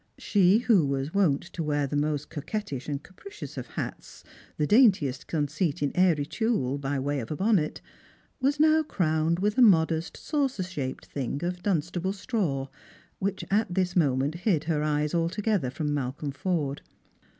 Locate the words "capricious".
3.03-3.55